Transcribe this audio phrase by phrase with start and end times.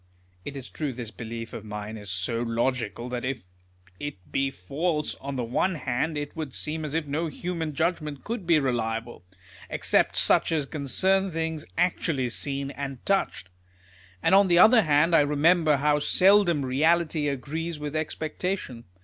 [0.45, 3.43] "It is true this belief of mine is so logical, that if
[3.99, 8.23] it be false, on the one hand it would seem as if no human judgment
[8.23, 9.23] could be reliable,
[9.69, 13.49] except such as concern things actually seen, and touched;
[14.23, 18.85] and on the other hand, I remember how seldom reality agrees with expectation.